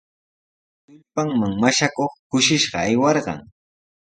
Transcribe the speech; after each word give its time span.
Tullpanman 0.83 1.53
mashakuq 1.63 2.11
kushishqa 2.31 2.77
aywarqan. 2.87 3.39